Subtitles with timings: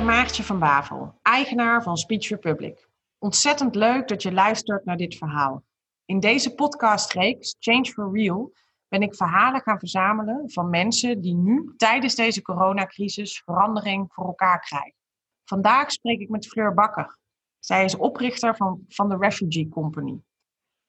[0.00, 2.88] ben Maartje van Bavel, eigenaar van Speech Republic.
[3.18, 5.64] Ontzettend leuk dat je luistert naar dit verhaal.
[6.04, 8.52] In deze podcastreeks Change for Real
[8.88, 14.60] ben ik verhalen gaan verzamelen van mensen die nu tijdens deze coronacrisis verandering voor elkaar
[14.60, 14.94] krijgen.
[15.44, 17.18] Vandaag spreek ik met Fleur Bakker.
[17.58, 20.20] Zij is oprichter van, van de Refugee Company.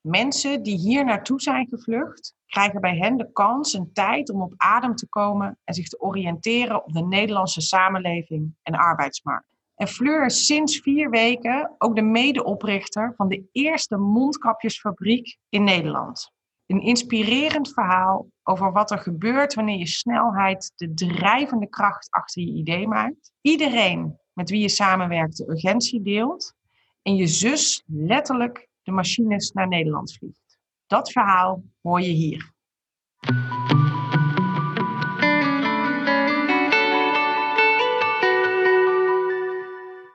[0.01, 4.53] Mensen die hier naartoe zijn gevlucht, krijgen bij hen de kans en tijd om op
[4.57, 9.47] adem te komen en zich te oriënteren op de Nederlandse samenleving en arbeidsmarkt.
[9.75, 16.31] En Fleur is sinds vier weken ook de medeoprichter van de eerste mondkapjesfabriek in Nederland.
[16.65, 22.51] Een inspirerend verhaal over wat er gebeurt wanneer je snelheid de drijvende kracht achter je
[22.51, 23.31] idee maakt.
[23.41, 26.53] Iedereen met wie je samenwerkt de urgentie deelt.
[27.01, 30.59] En je zus letterlijk de machines naar Nederland vliegt.
[30.87, 32.51] Dat verhaal hoor je hier.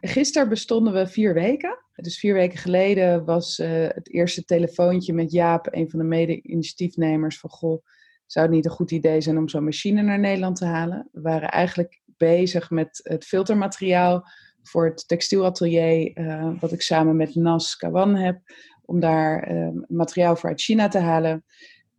[0.00, 1.78] Gisteren bestonden we vier weken.
[1.94, 7.38] Dus vier weken geleden was uh, het eerste telefoontje met Jaap, een van de mede-initiatiefnemers,
[7.38, 7.82] van goh,
[8.26, 11.08] zou het niet een goed idee zijn om zo'n machine naar Nederland te halen?
[11.12, 14.28] We waren eigenlijk bezig met het filtermateriaal
[14.68, 18.40] voor het textielatelier, uh, wat ik samen met Nas Kawan heb,
[18.84, 21.44] om daar uh, materiaal voor uit China te halen.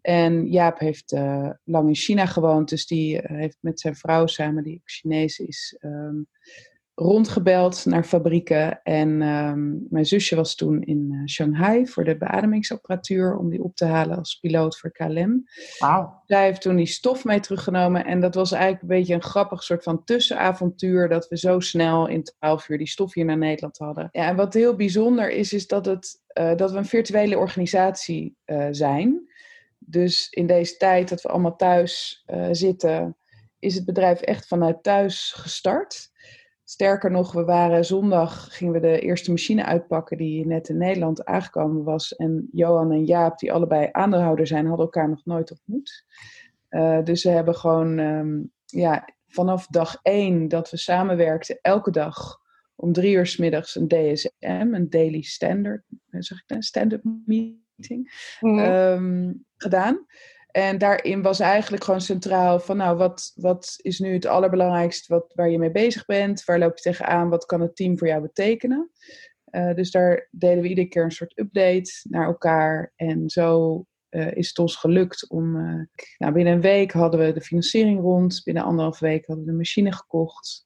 [0.01, 4.63] En Jaap heeft uh, lang in China gewoond, dus die heeft met zijn vrouw samen,
[4.63, 6.27] die ook Chinees is, um,
[6.99, 8.83] rondgebeld naar fabrieken.
[8.83, 13.75] En um, mijn zusje was toen in uh, Shanghai voor de beademingsapparatuur om die op
[13.75, 15.43] te halen als piloot voor KLM.
[15.79, 16.13] Wow.
[16.25, 18.05] Zij heeft toen die stof mee teruggenomen.
[18.05, 22.07] En dat was eigenlijk een beetje een grappig soort van tussenavontuur dat we zo snel
[22.07, 24.09] in twaalf uur die stof hier naar Nederland hadden.
[24.11, 28.35] Ja, en wat heel bijzonder is, is dat, het, uh, dat we een virtuele organisatie
[28.45, 29.29] uh, zijn.
[29.79, 33.17] Dus in deze tijd dat we allemaal thuis zitten,
[33.59, 36.15] is het bedrijf echt vanuit thuis gestart.
[36.69, 41.25] Sterker nog, we waren zondag, gingen we de eerste machine uitpakken die net in Nederland
[41.25, 42.15] aangekomen was.
[42.15, 46.05] En Johan en Jaap, die allebei aandeelhouder zijn, hadden elkaar nog nooit ontmoet.
[46.69, 52.39] Uh, dus ze hebben gewoon um, ja, vanaf dag één dat we samenwerkten, elke dag
[52.75, 58.35] om drie uur s middags een DSM, een Daily Standard, zeg ik een stand-up meeting,
[58.39, 58.59] mm.
[58.59, 60.05] um, gedaan.
[60.57, 65.31] En daarin was eigenlijk gewoon centraal van, nou, wat, wat is nu het allerbelangrijkste wat,
[65.33, 66.43] waar je mee bezig bent?
[66.43, 67.29] Waar loop je tegenaan?
[67.29, 68.91] Wat kan het team voor jou betekenen?
[69.51, 72.93] Uh, dus daar deden we iedere keer een soort update naar elkaar.
[72.95, 75.83] En zo uh, is het ons gelukt om, uh,
[76.17, 78.41] nou, binnen een week hadden we de financiering rond.
[78.43, 80.65] Binnen anderhalf week hadden we de machine gekocht.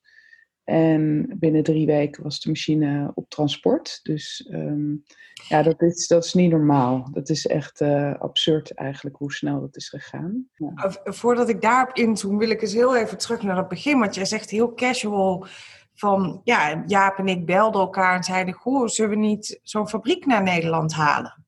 [0.64, 4.00] En binnen drie weken was de machine op transport.
[4.04, 5.04] Dus um,
[5.48, 7.10] ja, dat is, dat is niet normaal.
[7.12, 10.48] Dat is echt uh, absurd eigenlijk hoe snel dat is gegaan.
[10.56, 10.96] Ja.
[11.04, 14.00] Voordat ik daarop inzoom, wil ik eens heel even terug naar het begin.
[14.00, 15.46] Want jij zegt heel casual
[15.94, 20.26] van, ja, Jaap en ik belden elkaar en zeiden, goh, zullen we niet zo'n fabriek
[20.26, 21.46] naar Nederland halen?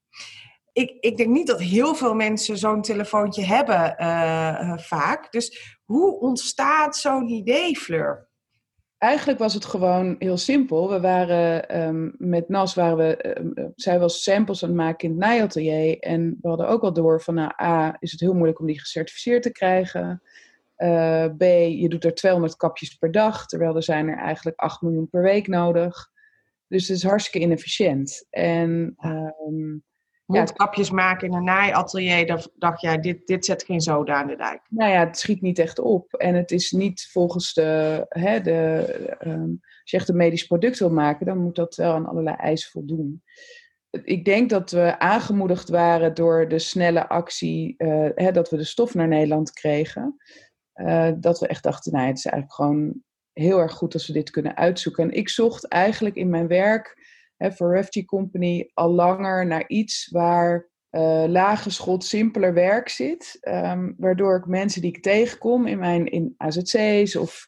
[0.72, 5.32] Ik, ik denk niet dat heel veel mensen zo'n telefoontje hebben uh, vaak.
[5.32, 8.32] Dus hoe ontstaat zo'n idee, Fleur?
[9.04, 10.90] Eigenlijk was het gewoon heel simpel.
[10.90, 15.10] We waren um, met Nas, waren we, um, zij was samples aan het maken in
[15.10, 16.00] het naaiatelier.
[16.00, 18.80] En we hadden ook al door van, nou, A, is het heel moeilijk om die
[18.80, 20.22] gecertificeerd te krijgen.
[20.78, 24.82] Uh, B, je doet er 200 kapjes per dag, terwijl er zijn er eigenlijk 8
[24.82, 26.12] miljoen per week nodig.
[26.68, 28.28] Dus het is hartstikke inefficiënt.
[28.30, 28.96] En
[29.48, 29.84] um,
[30.26, 34.36] mondkapjes maken in een naaiatelier, dan dacht jij, dit, dit zet geen zoden aan de
[34.36, 34.62] dijk.
[34.70, 36.14] Nou ja, het schiet niet echt op.
[36.14, 38.86] En het is niet volgens de, hè, de
[39.26, 42.36] um, als je echt een medisch product wil maken, dan moet dat wel aan allerlei
[42.36, 43.24] eisen voldoen.
[44.04, 48.64] Ik denk dat we aangemoedigd waren door de snelle actie, uh, hè, dat we de
[48.64, 50.16] stof naar Nederland kregen.
[50.76, 53.02] Uh, dat we echt dachten, nou, het is eigenlijk gewoon
[53.34, 55.04] heel erg goed als we dit kunnen uitzoeken.
[55.04, 57.03] En ik zocht eigenlijk in mijn werk
[57.38, 63.38] voor Refugee Company al langer naar iets waar uh, laaggeschoold, simpeler werk zit.
[63.42, 67.48] Um, waardoor ik mensen die ik tegenkom in mijn in AZC's of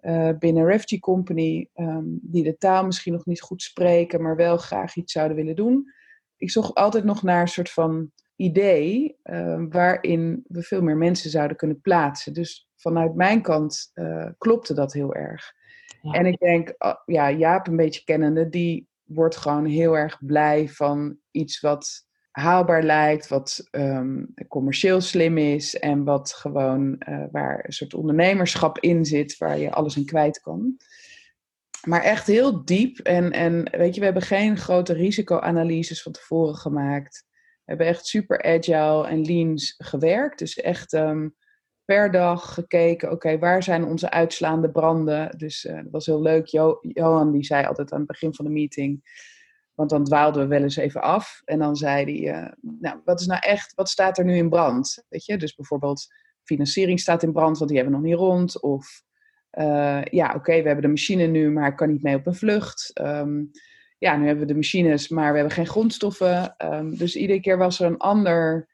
[0.00, 4.56] uh, binnen Refugee Company, um, die de taal misschien nog niet goed spreken, maar wel
[4.56, 5.92] graag iets zouden willen doen.
[6.36, 11.30] Ik zocht altijd nog naar een soort van idee uh, waarin we veel meer mensen
[11.30, 12.32] zouden kunnen plaatsen.
[12.32, 15.52] Dus vanuit mijn kant uh, klopte dat heel erg.
[16.02, 16.12] Ja.
[16.12, 20.68] En ik denk, uh, ja, Jaap een beetje kennende, die wordt gewoon heel erg blij
[20.68, 27.64] van iets wat haalbaar lijkt, wat um, commercieel slim is en wat gewoon uh, waar
[27.64, 30.76] een soort ondernemerschap in zit, waar je alles in kwijt kan.
[31.86, 36.56] Maar echt heel diep en, en weet je, we hebben geen grote risicoanalyses van tevoren
[36.56, 37.24] gemaakt.
[37.30, 40.38] We hebben echt super agile en lean gewerkt.
[40.38, 41.34] Dus echt um,
[41.90, 45.38] per dag gekeken, oké, waar zijn onze uitslaande branden?
[45.38, 46.46] Dus uh, dat was heel leuk.
[46.46, 49.02] Jo Johan die zei altijd aan het begin van de meeting,
[49.74, 51.42] want dan dwaalden we wel eens even af.
[51.44, 54.48] En dan zei hij, uh, nou, wat is nou echt, wat staat er nu in
[54.48, 55.04] brand?
[55.08, 56.06] Weet je, dus bijvoorbeeld
[56.42, 58.60] financiering staat in brand, want die hebben we nog niet rond.
[58.60, 59.02] Of
[59.58, 62.34] uh, ja, oké, we hebben de machine nu, maar ik kan niet mee op een
[62.34, 63.00] vlucht.
[63.00, 63.50] Um,
[63.98, 66.54] ja, nu hebben we de machines, maar we hebben geen grondstoffen.
[66.58, 68.68] Um, dus iedere keer was er een ander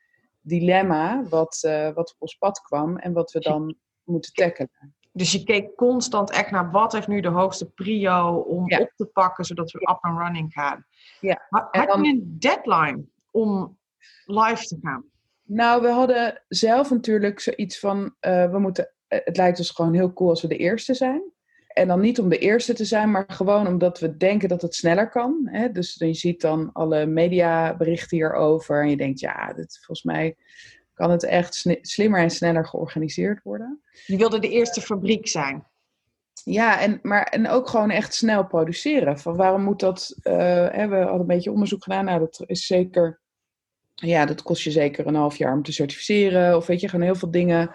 [0.47, 4.95] dilemma wat, uh, wat op ons pad kwam en wat we dan moeten tackelen.
[5.13, 8.79] Dus je keek constant echt naar wat heeft nu de hoogste prio om ja.
[8.79, 10.87] op te pakken, zodat we up and running gaan.
[11.21, 11.47] Ja.
[11.49, 12.03] Maar had dan...
[12.03, 13.79] je een deadline om
[14.25, 15.05] live te gaan?
[15.43, 20.13] Nou, we hadden zelf natuurlijk zoiets van, uh, we moeten, het lijkt ons gewoon heel
[20.13, 21.33] cool als we de eerste zijn.
[21.77, 24.75] En dan niet om de eerste te zijn, maar gewoon omdat we denken dat het
[24.75, 25.41] sneller kan.
[25.45, 25.71] Hè?
[25.71, 28.83] Dus je ziet dan alle mediaberichten hierover.
[28.83, 30.37] En je denkt, ja, dit, volgens mij
[30.95, 33.81] kan het echt slimmer en sneller georganiseerd worden.
[34.07, 35.67] Je wilde de eerste fabriek zijn.
[36.45, 39.19] Ja, en, maar, en ook gewoon echt snel produceren.
[39.19, 40.17] Van waarom moet dat...
[40.23, 40.35] Uh,
[40.71, 42.05] hè, we hadden een beetje onderzoek gedaan.
[42.05, 43.21] Nou, dat is zeker...
[43.95, 46.57] Ja, dat kost je zeker een half jaar om te certificeren.
[46.57, 47.71] Of weet je, gewoon heel veel dingen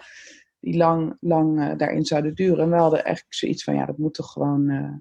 [0.62, 2.64] die lang, lang uh, daarin zouden duren.
[2.64, 4.94] En we hadden eigenlijk zoiets van, ja, dat moet toch gewoon, uh,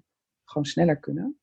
[0.45, 1.39] gewoon sneller kunnen.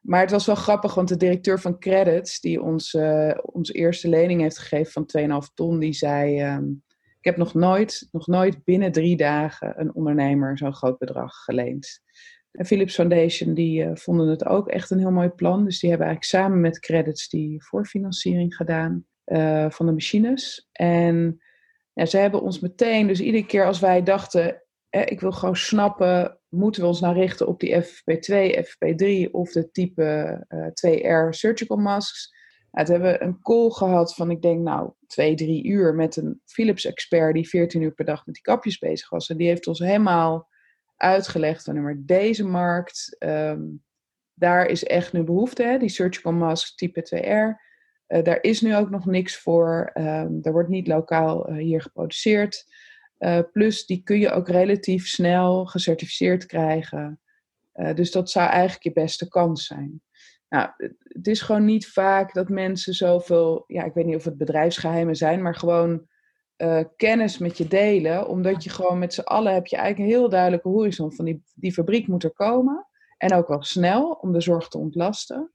[0.00, 2.96] Maar het was wel grappig, want de directeur van Credits, die ons,
[3.42, 6.82] onze eerste lening heeft gegeven van 2,5 ton, die zei: um,
[7.18, 12.00] Ik heb nog nooit, nog nooit binnen drie dagen een ondernemer zo'n groot bedrag geleend.
[12.50, 15.64] En Philips Foundation, die vonden het ook echt een heel mooi plan.
[15.64, 19.06] Dus die hebben eigenlijk samen met Credits die voorfinanciering gedaan
[19.68, 20.68] van de machines.
[20.72, 21.42] En
[21.92, 25.56] ja, ze hebben ons meteen, dus iedere keer als wij dachten, eh, ik wil gewoon
[25.56, 30.02] snappen, moeten we ons nou richten op die FFP2, FFP3 of de type
[30.48, 32.40] uh, eh, 2R surgical masks?
[32.70, 36.40] Nou, hebben we een call gehad van, ik denk nou, twee, drie uur met een
[36.44, 39.28] Philips-expert die 14 uur per dag met die kapjes bezig was.
[39.30, 40.48] En die heeft ons helemaal
[40.96, 43.82] uitgelegd van, maar deze markt, um,
[44.34, 45.78] daar is echt nu behoefte, hè?
[45.78, 47.71] die surgical mask type 2R.
[48.12, 49.90] Uh, daar is nu ook nog niks voor.
[49.94, 52.66] Um, er wordt niet lokaal uh, hier geproduceerd.
[53.18, 57.20] Uh, plus, die kun je ook relatief snel gecertificeerd krijgen.
[57.94, 60.02] dus dat zou eigenlijk je beste kans zijn.
[60.48, 60.70] Nou,
[61.02, 65.16] het is gewoon niet vaak dat mensen zoveel, ja, ik weet niet of het bedrijfsgeheimen
[65.16, 66.06] zijn, maar gewoon
[66.96, 68.28] kennis met je delen.
[68.28, 71.42] Omdat je gewoon met z'n allen heb je eigenlijk een heel duidelijke horizon van die,
[71.54, 72.86] die fabriek moet er komen.
[73.16, 75.52] En ook wel snel om de zorg te ontlasten.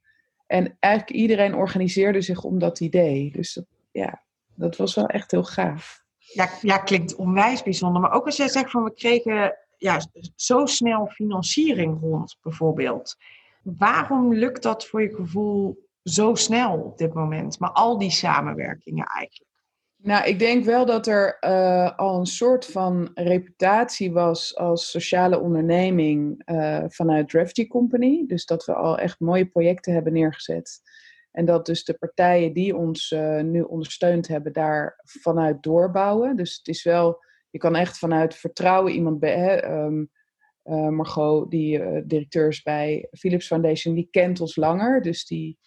[0.47, 3.31] En eigenlijk iedereen organiseerde zich om dat idee.
[3.31, 3.61] Dus
[3.91, 4.23] ja,
[4.55, 6.05] dat was wel echt heel gaaf.
[6.17, 8.01] Ja, ja, klinkt onwijs bijzonder.
[8.01, 10.01] Maar ook als jij zegt van we kregen ja,
[10.35, 13.15] zo snel financiering rond, bijvoorbeeld.
[13.63, 17.59] Waarom lukt dat voor je gevoel zo snel op dit moment?
[17.59, 19.51] Maar al die samenwerkingen eigenlijk.
[19.97, 25.39] Nou, ik denk wel dat er uh, al een soort van reputatie was als sociale
[25.39, 28.23] onderneming uh, vanuit Refugee Company.
[28.27, 30.81] Dus dat we al echt mooie projecten hebben neergezet.
[31.31, 36.35] En dat dus de partijen die ons uh, nu ondersteund hebben, daar vanuit doorbouwen.
[36.35, 39.71] Dus het is wel, je kan echt vanuit vertrouwen iemand bij.
[39.71, 40.09] Um,
[40.95, 45.01] Margot, die directeur is bij Philips Foundation, die kent ons langer.
[45.01, 45.57] Dus die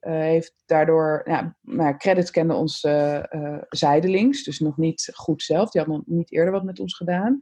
[0.00, 5.70] heeft daardoor, ja, maar Credit kende ons uh, uh, zijdelings, dus nog niet goed zelf.
[5.70, 7.40] Die had nog niet eerder wat met ons gedaan.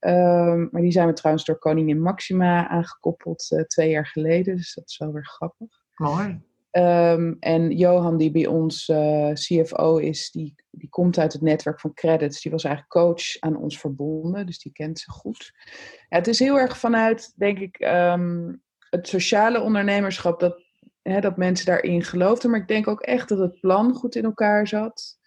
[0.00, 4.88] Um, maar die zijn we trouwens door Koningin Maxima aangekoppeld twee jaar geleden, dus dat
[4.88, 5.68] is wel weer grappig.
[5.94, 6.40] Mooi.
[6.70, 8.92] Um, en Johan, die bij ons
[9.32, 12.40] CFO is, die, die komt uit het netwerk van Credits.
[12.40, 15.52] Die was eigenlijk coach aan ons verbonden, dus die kent ze goed.
[16.08, 20.67] Ja, het is heel erg vanuit, denk ik, um, het sociale ondernemerschap dat
[21.10, 22.50] hè, dat mensen daarin geloofden.
[22.50, 25.18] Maar ik denk ook echt dat het plan goed in elkaar zat.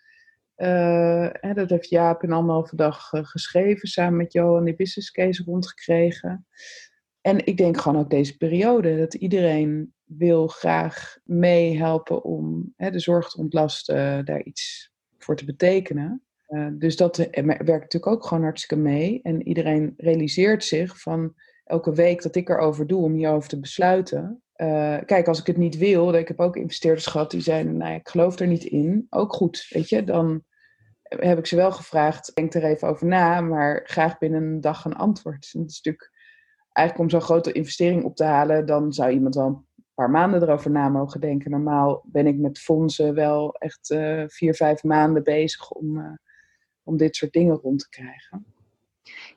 [0.58, 5.12] Uh, hè, dat heeft Jaap in anderhalve dag uh, geschreven, samen met Johan die business
[5.12, 6.46] case rondgekregen.
[7.22, 13.00] En ik denk gewoon ook deze periode, dat iedereen wil graag meehelpen om hè, de
[13.00, 16.24] zorg te ontlasten, uh, daar iets voor te betekenen.
[16.72, 19.20] dus dat werkt natuurlijk ook gewoon hartstikke mee.
[19.24, 21.34] En iedereen realiseert zich van
[21.64, 25.58] elke week dat ik erover doe om hierover te besluiten, uh, kijk, als ik het
[25.58, 29.08] niet wil, ik heb ook investeerders gehad die zeiden, nou, ik geloof er niet in.
[29.10, 30.44] Ook goed, weet je, dan
[31.02, 34.86] heb ik ze wel gevraagd, denk er even over na, maar graag binnen een dag
[34.86, 35.50] een antwoord.
[35.54, 36.12] En is natuurlijk,
[36.72, 40.42] eigenlijk om zo'n grote investering op te halen, dan zou iemand wel een paar maanden
[40.42, 41.52] erover na mogen denken.
[41.52, 46.14] Normaal ben ik met fondsen wel echt uh, vier, vijf maanden bezig om, uh,
[46.84, 48.46] om dit soort dingen rond te krijgen.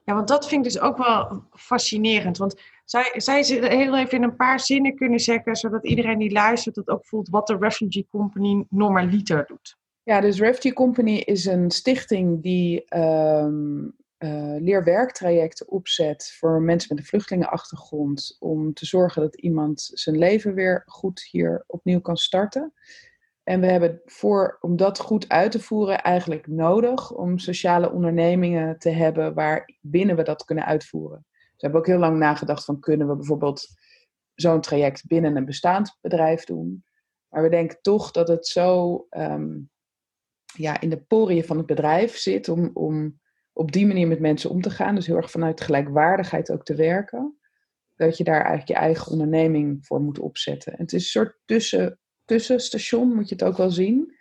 [0.05, 2.37] Ja, want dat vind ik dus ook wel fascinerend.
[2.37, 6.33] Want zij, zij ze heel even in een paar zinnen kunnen zeggen, zodat iedereen die
[6.33, 9.77] luistert het ook voelt wat de Refugee Company normaliter doet?
[10.03, 16.99] Ja, dus Refugee Company is een stichting die um, uh, leerwerktrajecten opzet voor mensen met
[16.99, 18.37] een vluchtelingenachtergrond.
[18.39, 22.73] Om te zorgen dat iemand zijn leven weer goed hier opnieuw kan starten.
[23.43, 28.79] En we hebben voor, om dat goed uit te voeren eigenlijk nodig om sociale ondernemingen
[28.79, 31.27] te hebben waar binnen we dat kunnen uitvoeren.
[31.65, 33.67] We hebben ook heel lang nagedacht van kunnen we bijvoorbeeld
[34.35, 36.85] zo'n traject binnen een bestaand bedrijf doen.
[37.29, 39.71] Maar we denken toch dat het zo um,
[40.55, 43.21] ja, in de poriën van het bedrijf zit om, om
[43.53, 44.95] op die manier met mensen om te gaan.
[44.95, 47.39] Dus heel erg vanuit gelijkwaardigheid ook te werken.
[47.95, 50.73] Dat je daar eigenlijk je eigen onderneming voor moet opzetten.
[50.73, 54.17] En het is een soort tussen, tussenstation, moet je het ook wel zien.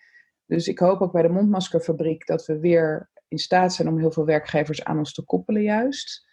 [0.46, 4.12] Dus ik hoop ook bij de mondmaskerfabriek dat we weer in staat zijn om heel
[4.12, 6.32] veel werkgevers aan ons te koppelen juist.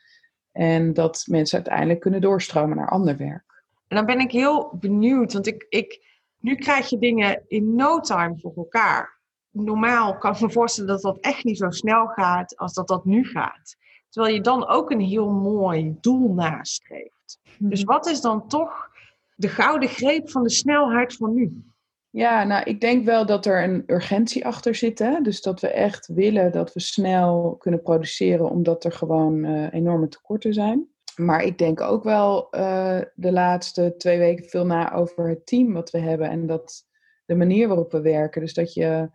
[0.53, 3.65] En dat mensen uiteindelijk kunnen doorstromen naar ander werk.
[3.89, 8.01] En dan ben ik heel benieuwd, want ik, ik, nu krijg je dingen in no
[8.01, 12.57] time voor elkaar normaal kan ik me voorstellen dat dat echt niet zo snel gaat
[12.57, 13.77] als dat dat nu gaat.
[14.09, 17.39] Terwijl je dan ook een heel mooi doel nastreeft.
[17.59, 17.93] Dus mhm.
[17.93, 18.91] wat is dan toch
[19.35, 21.65] de gouden greep van de snelheid van nu?
[22.11, 24.99] Ja, nou, ik denk wel dat er een urgentie achter zit.
[24.99, 25.21] Hè?
[25.21, 30.09] Dus dat we echt willen dat we snel kunnen produceren, omdat er gewoon uh, enorme
[30.09, 30.89] tekorten zijn.
[31.17, 35.73] Maar ik denk ook wel uh, de laatste twee weken veel na over het team
[35.73, 36.87] wat we hebben en dat
[37.25, 38.41] de manier waarop we werken.
[38.41, 39.11] Dus dat je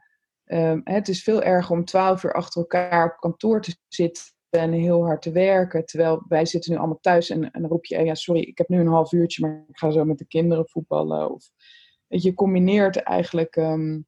[0.48, 4.72] Um, het is veel erger om twaalf uur achter elkaar op kantoor te zitten en
[4.72, 5.86] heel hard te werken.
[5.86, 8.68] Terwijl wij zitten nu allemaal thuis en, en dan roep je, ja sorry, ik heb
[8.68, 11.32] nu een half uurtje, maar ik ga zo met de kinderen voetballen.
[11.32, 11.50] Of,
[12.08, 14.06] je, combineert eigenlijk um,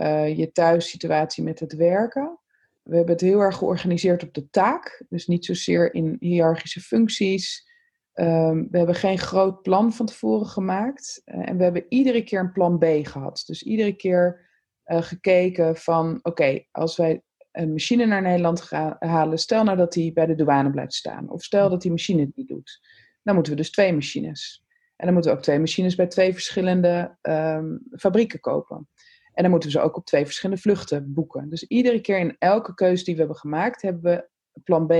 [0.00, 2.38] uh, je thuissituatie met het werken.
[2.82, 5.04] We hebben het heel erg georganiseerd op de taak.
[5.08, 7.66] Dus niet zozeer in hiërarchische functies.
[8.14, 11.22] Um, we hebben geen groot plan van tevoren gemaakt.
[11.24, 13.42] Uh, en we hebben iedere keer een plan B gehad.
[13.46, 14.48] Dus iedere keer
[14.86, 19.92] uh, gekeken van oké, als wij een machine naar Nederland gaan halen, stel nou dat
[19.92, 21.30] die bij de douane blijft staan.
[21.30, 22.80] Of stel dat die machine het niet doet.
[23.22, 24.64] Dan moeten we dus twee machines.
[24.98, 28.88] En dan moeten we ook twee machines bij twee verschillende um, fabrieken kopen.
[29.32, 31.48] En dan moeten we ze ook op twee verschillende vluchten boeken.
[31.48, 34.28] Dus iedere keer in elke keuze die we hebben gemaakt, hebben we
[34.64, 34.92] plan B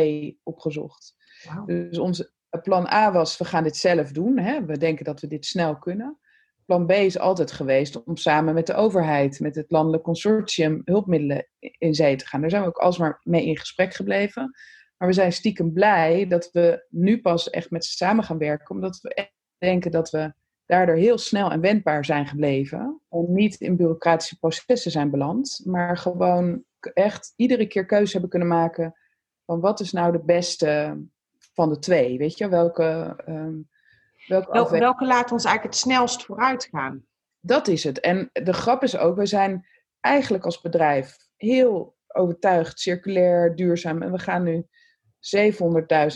[0.42, 1.14] opgezocht.
[1.54, 1.66] Wow.
[1.66, 4.38] Dus onze plan A was, we gaan dit zelf doen.
[4.38, 4.64] Hè?
[4.64, 6.18] We denken dat we dit snel kunnen
[6.68, 11.48] plan B is altijd geweest om samen met de overheid, met het landelijk consortium, hulpmiddelen
[11.58, 12.40] in zee te gaan.
[12.40, 14.56] Daar zijn we ook alsmaar mee in gesprek gebleven.
[14.96, 18.74] Maar we zijn stiekem blij dat we nu pas echt met ze samen gaan werken,
[18.74, 20.32] omdat we denken dat we
[20.66, 23.00] daardoor heel snel en wendbaar zijn gebleven.
[23.10, 28.48] En niet in bureaucratische processen zijn beland, maar gewoon echt iedere keer keuze hebben kunnen
[28.48, 28.94] maken
[29.46, 31.00] van wat is nou de beste
[31.38, 32.18] van de twee.
[32.18, 33.14] Weet je, welke.
[33.26, 33.56] Ehm,
[34.26, 37.04] Welke, welke laat ons eigenlijk het snelst vooruit gaan?
[37.40, 38.00] Dat is het.
[38.00, 39.66] En de grap is ook, we zijn
[40.00, 44.02] eigenlijk als bedrijf heel overtuigd, circulair, duurzaam.
[44.02, 44.66] En we gaan nu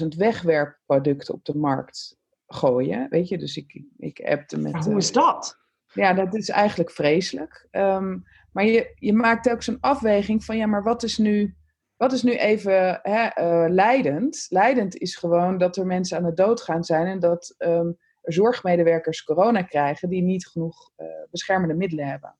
[0.03, 2.21] 700.000 wegwerpproducten op de markt
[2.53, 3.07] gooien.
[3.09, 4.73] Weet je, dus ik, ik appte met.
[4.73, 5.61] Maar hoe is dat?
[5.93, 7.69] Ja, dat is eigenlijk vreselijk.
[7.71, 8.19] Ehm,
[8.53, 11.57] maar je, je maakt ook zo'n afweging van ja, maar wat is nu,
[11.97, 14.47] wat is nu even hè, uh, leidend?
[14.49, 19.63] Leidend is gewoon dat er mensen aan het doodgaan zijn en dat um, zorgmedewerkers corona
[19.63, 22.37] krijgen die niet genoeg uh, beschermende middelen hebben.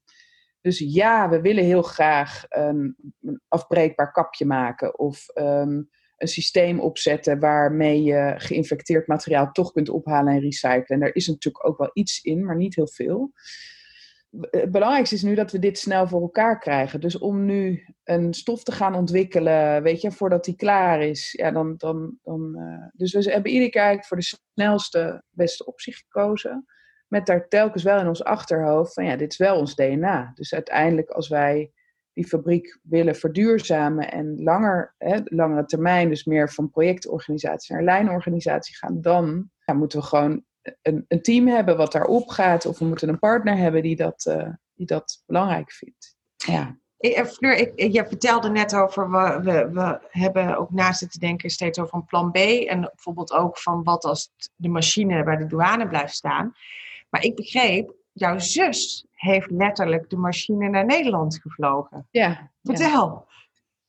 [0.61, 5.91] Dus ja, we willen heel graag een, een afbreekbaar kapje maken of um,
[6.23, 10.85] een systeem opzetten waarmee je geïnfecteerd materiaal toch kunt ophalen en recyclen.
[10.87, 13.33] En daar is natuurlijk ook wel iets in, maar niet heel veel
[14.41, 17.01] het belangrijkste is nu dat we dit snel voor elkaar krijgen.
[17.01, 21.51] Dus om nu een stof te gaan ontwikkelen, weet je, voordat die klaar is, ja,
[21.51, 21.75] dan.
[21.77, 26.67] dan, dan uh, dus we hebben iedere keer voor de snelste, beste optie gekozen.
[27.09, 30.33] Met daar telkens wel in ons achterhoofd van ja, dit is wel ons DNA.
[30.35, 31.73] Dus uiteindelijk, als wij
[32.13, 38.77] die fabriek willen verduurzamen en langer, hè, langere termijn, dus meer van projectorganisatie naar lijnorganisatie
[38.77, 40.45] gaan, dan moeten we gewoon
[40.83, 42.67] een, een, team hebben wat daarop gaat.
[42.67, 46.17] Of we moeten een partner hebben die dat, uh, die dat belangrijk vindt.
[46.37, 46.79] Ja.
[46.97, 51.51] Eh, Fleur, ik, je vertelde net over, we, we, we hebben ook na zitten denken
[51.51, 52.37] steeds over een plan B.
[52.37, 56.55] En bijvoorbeeld ook van wat als de machine bij de douane blijft staan.
[57.11, 62.09] Maar ik begreep, jouw zus heeft letterlijk de machine naar Nederland gevlogen.
[62.11, 62.51] Ja.
[62.63, 63.31] Vertel.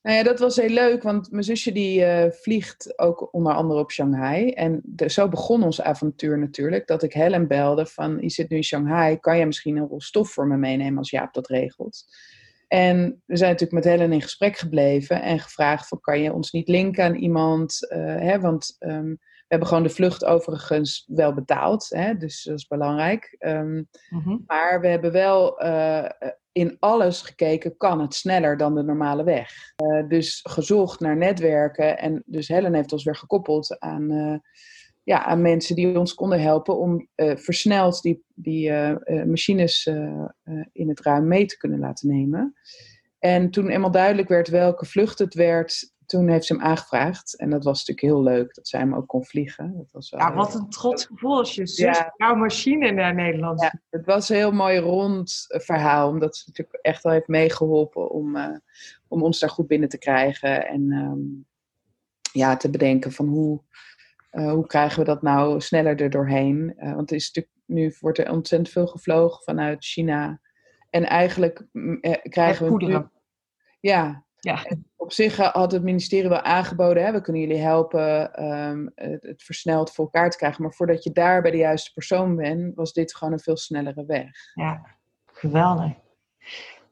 [0.02, 3.80] Nou ja, dat was heel leuk, want mijn zusje die uh, vliegt ook onder andere
[3.80, 4.50] op Shanghai.
[4.50, 8.58] En de, zo begon ons avontuur natuurlijk, dat ik Helen belde van, je zit nu
[8.58, 12.06] in Shanghai, kan jij misschien een rol stof voor me meenemen als Jaap dat regelt?
[12.68, 16.52] En we zijn natuurlijk met Helen in gesprek gebleven en gevraagd van, kan je ons
[16.52, 17.78] niet linken aan iemand?
[17.90, 22.58] Uh, hè, want um, we hebben gewoon de vlucht overigens wel betaald, hè, dus dat
[22.58, 23.36] is belangrijk.
[23.40, 23.88] Um,
[24.48, 26.10] Maar we hebben wel uh,
[26.52, 29.52] in alles gekeken, kan het sneller dan de normale weg.
[29.84, 34.38] Uh, dus gezocht naar netwerken en dus Helen heeft ons weer gekoppeld aan, uh,
[35.04, 38.72] ja, aan mensen die ons konden helpen om versneld die, die
[39.26, 39.86] machines
[40.72, 42.54] in het ruim mee te kunnen laten nemen.
[43.20, 47.36] En toen eenmaal duidelijk werd welke vlucht het werd, toen heeft ze hem aangevraagd.
[47.36, 49.74] En dat was natuurlijk heel leuk dat zij hem ook kon vliegen.
[49.78, 52.14] Dat was ja, wat een trots gevoel als je zus ja.
[52.18, 56.10] jouw machine naar Nederland ja, Het was een heel mooi rond verhaal.
[56.10, 58.58] Omdat ze natuurlijk echt wel heeft meegeholpen om, uh,
[59.08, 60.68] om ons daar goed binnen te krijgen.
[60.68, 61.46] En um,
[62.32, 63.62] ja, te bedenken van hoe,
[64.32, 66.74] uh, hoe krijgen we dat nou sneller er doorheen.
[66.78, 70.42] Uh, want is natuurlijk, nu wordt er ontzettend veel gevlogen vanuit China.
[70.90, 71.66] En eigenlijk
[72.24, 73.08] krijgen we nu...
[73.80, 74.66] Ja, ja.
[74.96, 79.44] op zich had het ministerie wel aangeboden, hè, we kunnen jullie helpen um, het, het,
[79.44, 80.64] versneld voor elkaar te krijgen.
[80.64, 84.06] Maar voordat je daar bij de juiste persoon bent, was dit gewoon een veel snellere
[84.06, 84.32] weg.
[84.54, 84.86] Ja,
[85.26, 85.92] geweldig.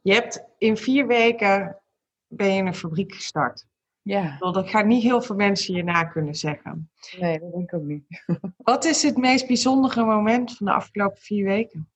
[0.02, 1.82] Je hebt in vier weken
[2.28, 3.68] ben je in een fabriek gestart.
[4.02, 4.38] Ja.
[4.38, 6.92] Dat gaan niet heel veel mensen je na kunnen zeggen.
[7.20, 8.06] Nee, dat denk ik ook niet.
[8.58, 11.90] Wat is het meest bijzondere moment van de afgelopen vier weken?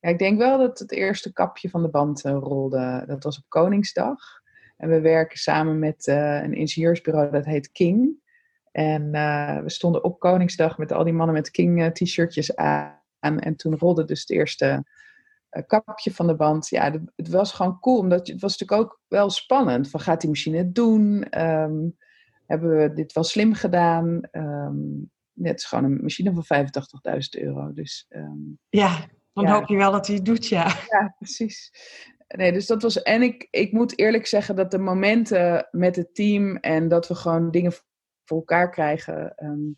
[0.00, 3.04] Ja, ik denk wel dat het eerste kapje van de band uh, rolde.
[3.06, 4.39] Dat was op Koningsdag.
[4.80, 8.18] En we werken samen met uh, een ingenieursbureau dat heet King.
[8.72, 12.98] En uh, we stonden op Koningsdag met al die mannen met King uh, t-shirtjes aan.
[13.20, 14.84] En toen rolde dus het eerste
[15.66, 16.68] kapje van de band.
[16.68, 19.90] Ja, het was gewoon cool, omdat het was natuurlijk ook wel spannend.
[19.90, 21.40] Van gaat die machine het doen?
[21.40, 21.96] Um,
[22.46, 24.28] hebben we dit wel slim gedaan?
[24.32, 27.72] Um, het is gewoon een machine van 85.000 euro.
[27.72, 29.52] Dus, um, ja, dan ja.
[29.52, 30.66] hoop je wel dat hij het doet, ja.
[30.88, 31.70] Ja, precies
[32.36, 33.02] nee, dus dat was.
[33.02, 37.14] En ik, ik moet eerlijk zeggen dat de momenten met het team en dat we
[37.14, 37.72] gewoon dingen
[38.24, 39.34] voor elkaar krijgen.
[39.36, 39.68] Ehm,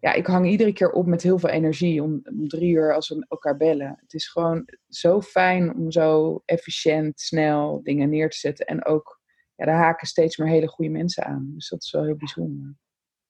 [0.00, 3.08] ja, ik hang iedere keer op met heel veel energie om, om, drie uur als
[3.08, 3.98] we elkaar bellen.
[4.00, 8.66] Het is gewoon zo fijn om zo efficiënt, snel dingen neer te zetten.
[8.66, 9.20] En ook,
[9.54, 11.50] ja, daar haken steeds meer hele goede mensen aan.
[11.54, 12.74] Dus dat is wel heel bijzonder.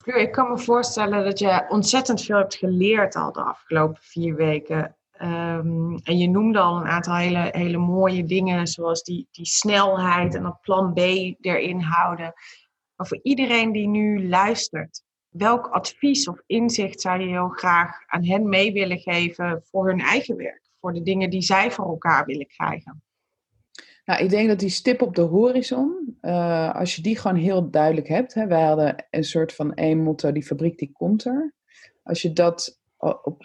[0.05, 4.97] Ik kan me voorstellen dat je ontzettend veel hebt geleerd al de afgelopen vier weken.
[5.23, 10.35] Um, en je noemde al een aantal hele, hele mooie dingen, zoals die, die snelheid
[10.35, 10.99] en dat plan B
[11.41, 12.33] erin houden.
[12.97, 18.25] Maar voor iedereen die nu luistert, welk advies of inzicht zou je heel graag aan
[18.25, 20.69] hen mee willen geven voor hun eigen werk?
[20.81, 23.03] Voor de dingen die zij voor elkaar willen krijgen?
[24.05, 27.71] Nou, ik denk dat die stip op de horizon, uh, als je die gewoon heel
[27.71, 28.35] duidelijk hebt.
[28.35, 31.55] Hè, wij hadden een soort van één motto, die fabriek die komt er.
[32.03, 32.80] Als je dat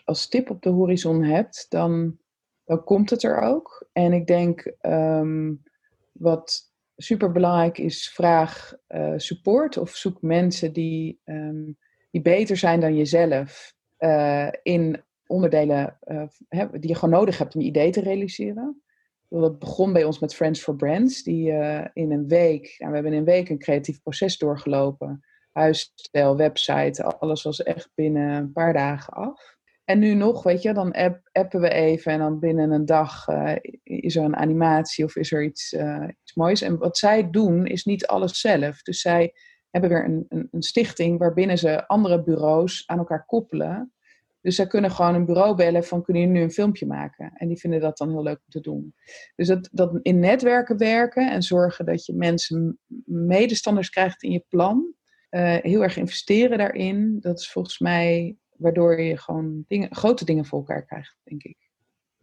[0.05, 2.17] als stip op de horizon hebt, dan,
[2.65, 3.87] dan komt het er ook.
[3.91, 5.63] En ik denk um,
[6.11, 11.77] wat super belangrijk is, vraag uh, support of zoek mensen die, um,
[12.11, 16.23] die beter zijn dan jezelf uh, in onderdelen uh,
[16.71, 18.81] die je gewoon nodig hebt om je idee te realiseren.
[19.29, 21.51] Dat begon bij ons met Friends for Brands, die
[21.93, 25.23] in een week, nou, we hebben in een week een creatief proces doorgelopen
[25.55, 29.55] huisstijl, website, alles was echt binnen een paar dagen af.
[29.85, 33.27] En nu nog, weet je, dan app, appen we even en dan binnen een dag
[33.27, 36.61] uh, is er een animatie of is er iets, uh, iets moois.
[36.61, 38.81] En wat zij doen is niet alles zelf.
[38.81, 39.33] Dus zij
[39.69, 43.93] hebben weer een, een, een, stichting waarbinnen ze andere bureaus aan elkaar koppelen.
[44.41, 47.31] Dus zij kunnen gewoon een bureau bellen van kunnen jullie nu een filmpje maken?
[47.33, 48.93] En die vinden dat dan heel leuk om te doen.
[49.35, 54.45] Dus dat, dat in netwerken werken en zorgen dat je mensen medestanders krijgt in je
[54.49, 54.95] plan.
[55.35, 57.19] Uh, heel erg investeren daarin.
[57.19, 61.57] Dat is volgens mij waardoor je gewoon dingen, grote dingen voor elkaar krijgt, denk ik.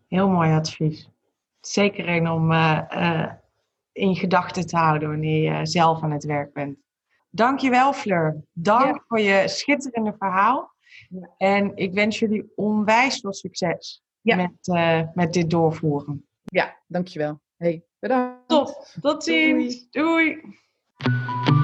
[0.09, 1.11] Heel mooi advies.
[1.61, 3.33] Zeker een om uh, uh,
[3.93, 6.79] in gedachten te houden wanneer je zelf aan het werk bent.
[7.31, 8.45] Dankjewel Fleur.
[8.53, 10.75] Dank voor je schitterende verhaal.
[11.09, 11.31] Ja.
[11.37, 14.37] En ik wens jullie onwijs veel succes ja.
[14.37, 14.67] met,
[15.15, 16.27] met dit doorvoeren.
[16.45, 17.41] Ja, dankjewel.
[17.57, 18.49] Hey, bedankt.
[18.49, 19.87] Tot, tot ziens.
[19.91, 20.41] Doei.
[20.41, 21.62] Doei.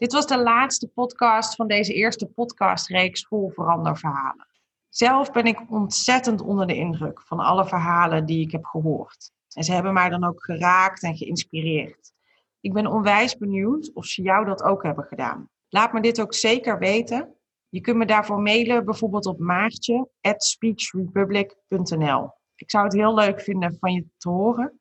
[0.00, 4.46] Dit was de laatste podcast van deze eerste podcastreeks vol veranderverhalen.
[4.88, 9.32] Zelf ben ik ontzettend onder de indruk van alle verhalen die ik heb gehoord.
[9.52, 12.12] En ze hebben mij dan ook geraakt en geïnspireerd.
[12.60, 15.48] Ik ben onwijs benieuwd of ze jou dat ook hebben gedaan.
[15.68, 17.34] Laat me dit ook zeker weten.
[17.68, 22.32] Je kunt me daarvoor mailen, bijvoorbeeld op maartje@speechrepublic.nl.
[22.54, 24.80] Ik zou het heel leuk vinden van je te horen.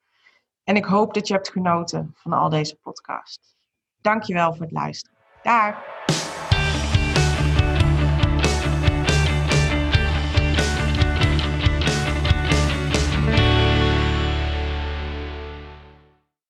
[0.63, 3.58] En ik hoop dat je hebt genoten van al deze podcasts.
[4.01, 5.17] Dankjewel voor het luisteren.
[5.41, 5.75] Dag!